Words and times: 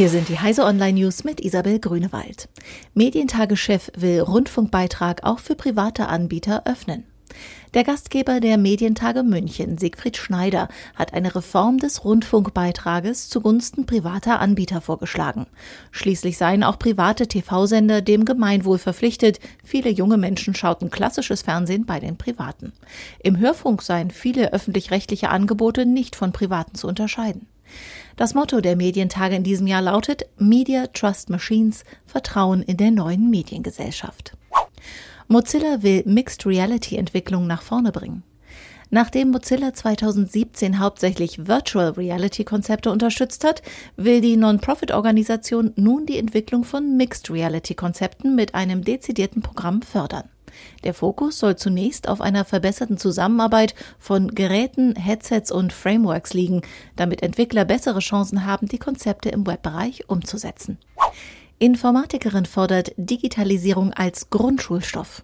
Hier 0.00 0.08
sind 0.08 0.30
die 0.30 0.38
Heise 0.38 0.64
Online 0.64 0.98
News 0.98 1.24
mit 1.24 1.42
Isabel 1.42 1.78
Grünewald. 1.78 2.48
Medientage-Chef 2.94 3.92
will 3.98 4.20
Rundfunkbeitrag 4.20 5.24
auch 5.24 5.40
für 5.40 5.54
private 5.54 6.06
Anbieter 6.06 6.62
öffnen. 6.64 7.04
Der 7.74 7.84
Gastgeber 7.84 8.40
der 8.40 8.56
Medientage 8.56 9.22
München, 9.22 9.76
Siegfried 9.76 10.16
Schneider, 10.16 10.68
hat 10.94 11.12
eine 11.12 11.34
Reform 11.34 11.76
des 11.76 12.02
Rundfunkbeitrages 12.02 13.28
zugunsten 13.28 13.84
privater 13.84 14.40
Anbieter 14.40 14.80
vorgeschlagen. 14.80 15.44
Schließlich 15.90 16.38
seien 16.38 16.64
auch 16.64 16.78
private 16.78 17.28
TV-Sender 17.28 18.00
dem 18.00 18.24
Gemeinwohl 18.24 18.78
verpflichtet. 18.78 19.38
Viele 19.62 19.90
junge 19.90 20.16
Menschen 20.16 20.54
schauten 20.54 20.88
klassisches 20.88 21.42
Fernsehen 21.42 21.84
bei 21.84 22.00
den 22.00 22.16
Privaten. 22.16 22.72
Im 23.22 23.38
Hörfunk 23.38 23.82
seien 23.82 24.10
viele 24.10 24.54
öffentlich-rechtliche 24.54 25.28
Angebote 25.28 25.84
nicht 25.84 26.16
von 26.16 26.32
privaten 26.32 26.74
zu 26.74 26.88
unterscheiden. 26.88 27.49
Das 28.16 28.34
Motto 28.34 28.60
der 28.60 28.76
Medientage 28.76 29.36
in 29.36 29.42
diesem 29.42 29.66
Jahr 29.66 29.82
lautet 29.82 30.26
Media 30.38 30.86
Trust 30.88 31.30
Machines, 31.30 31.84
Vertrauen 32.06 32.62
in 32.62 32.76
der 32.76 32.90
neuen 32.90 33.30
Mediengesellschaft. 33.30 34.36
Mozilla 35.28 35.82
will 35.82 36.02
Mixed 36.06 36.44
Reality 36.44 36.96
Entwicklung 36.96 37.46
nach 37.46 37.62
vorne 37.62 37.92
bringen. 37.92 38.24
Nachdem 38.90 39.30
Mozilla 39.30 39.72
2017 39.72 40.80
hauptsächlich 40.80 41.46
Virtual 41.46 41.90
Reality 41.90 42.42
Konzepte 42.42 42.90
unterstützt 42.90 43.44
hat, 43.44 43.62
will 43.96 44.20
die 44.20 44.36
Non-Profit-Organisation 44.36 45.72
nun 45.76 46.06
die 46.06 46.18
Entwicklung 46.18 46.64
von 46.64 46.96
Mixed 46.96 47.30
Reality 47.30 47.74
Konzepten 47.74 48.34
mit 48.34 48.56
einem 48.56 48.82
dezidierten 48.82 49.42
Programm 49.42 49.82
fördern. 49.82 50.28
Der 50.84 50.94
Fokus 50.94 51.38
soll 51.38 51.56
zunächst 51.56 52.08
auf 52.08 52.20
einer 52.20 52.44
verbesserten 52.44 52.98
Zusammenarbeit 52.98 53.74
von 53.98 54.34
Geräten, 54.34 54.96
Headsets 54.96 55.50
und 55.50 55.72
Frameworks 55.72 56.34
liegen, 56.34 56.62
damit 56.96 57.22
Entwickler 57.22 57.64
bessere 57.64 58.00
Chancen 58.00 58.46
haben, 58.46 58.66
die 58.66 58.78
Konzepte 58.78 59.28
im 59.28 59.46
Webbereich 59.46 60.08
umzusetzen. 60.08 60.78
Informatikerin 61.58 62.46
fordert 62.46 62.92
Digitalisierung 62.96 63.92
als 63.92 64.30
Grundschulstoff. 64.30 65.22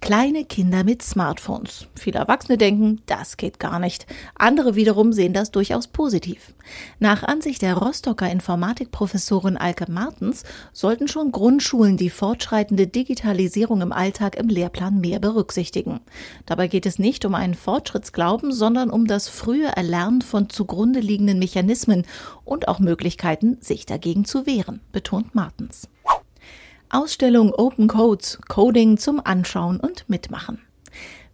Kleine 0.00 0.44
Kinder 0.44 0.84
mit 0.84 1.02
Smartphones. 1.02 1.86
Viele 1.94 2.20
Erwachsene 2.20 2.56
denken, 2.56 3.02
das 3.06 3.36
geht 3.36 3.58
gar 3.58 3.78
nicht. 3.78 4.06
Andere 4.36 4.74
wiederum 4.74 5.12
sehen 5.12 5.34
das 5.34 5.50
durchaus 5.50 5.88
positiv. 5.88 6.54
Nach 6.98 7.24
Ansicht 7.24 7.60
der 7.60 7.74
Rostocker 7.74 8.30
Informatikprofessorin 8.30 9.58
Alke 9.58 9.90
Martens 9.90 10.44
sollten 10.72 11.08
schon 11.08 11.32
Grundschulen 11.32 11.96
die 11.96 12.10
fortschreitende 12.10 12.86
Digitalisierung 12.86 13.82
im 13.82 13.92
Alltag 13.92 14.36
im 14.36 14.48
Lehrplan 14.48 15.00
mehr 15.00 15.18
berücksichtigen. 15.18 16.00
Dabei 16.46 16.68
geht 16.68 16.86
es 16.86 16.98
nicht 16.98 17.24
um 17.26 17.34
einen 17.34 17.54
Fortschrittsglauben, 17.54 18.52
sondern 18.52 18.90
um 18.90 19.06
das 19.06 19.28
frühe 19.28 19.68
Erlernen 19.68 20.22
von 20.22 20.48
zugrunde 20.48 21.00
liegenden 21.00 21.38
Mechanismen 21.38 22.06
und 22.44 22.68
auch 22.68 22.78
Möglichkeiten, 22.78 23.58
sich 23.60 23.84
dagegen 23.84 24.24
zu 24.24 24.46
wehren, 24.46 24.80
betont 24.92 25.34
Martens. 25.34 25.88
Ausstellung 26.90 27.52
Open 27.52 27.88
Codes, 27.88 28.38
Coding 28.48 28.96
zum 28.96 29.20
Anschauen 29.24 29.78
und 29.78 30.08
Mitmachen. 30.08 30.67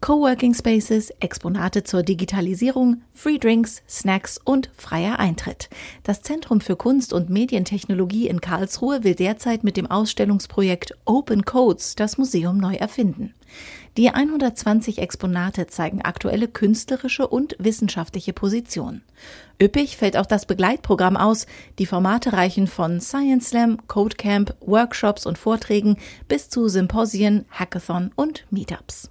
Coworking 0.00 0.54
Spaces, 0.54 1.10
Exponate 1.20 1.84
zur 1.84 2.02
Digitalisierung, 2.02 3.02
Free 3.12 3.36
Drinks, 3.36 3.82
Snacks 3.86 4.40
und 4.42 4.70
freier 4.74 5.18
Eintritt. 5.18 5.68
Das 6.04 6.22
Zentrum 6.22 6.62
für 6.62 6.74
Kunst 6.74 7.12
und 7.12 7.28
Medientechnologie 7.28 8.26
in 8.26 8.40
Karlsruhe 8.40 9.04
will 9.04 9.14
derzeit 9.14 9.62
mit 9.62 9.76
dem 9.76 9.86
Ausstellungsprojekt 9.86 10.94
Open 11.04 11.44
Codes 11.44 11.96
das 11.96 12.16
Museum 12.16 12.56
neu 12.56 12.76
erfinden. 12.76 13.34
Die 13.98 14.08
120 14.08 14.98
Exponate 14.98 15.66
zeigen 15.66 16.00
aktuelle 16.00 16.48
künstlerische 16.48 17.26
und 17.26 17.56
wissenschaftliche 17.58 18.32
Positionen. 18.32 19.02
Üppig 19.60 19.98
fällt 19.98 20.16
auch 20.16 20.26
das 20.26 20.46
Begleitprogramm 20.46 21.18
aus. 21.18 21.46
Die 21.78 21.86
Formate 21.86 22.32
reichen 22.32 22.68
von 22.68 23.00
Science 23.00 23.50
Slam, 23.50 23.86
Codecamp, 23.86 24.54
Workshops 24.60 25.26
und 25.26 25.36
Vorträgen 25.36 25.98
bis 26.26 26.48
zu 26.48 26.68
Symposien, 26.68 27.44
Hackathon 27.50 28.12
und 28.14 28.46
Meetups. 28.50 29.10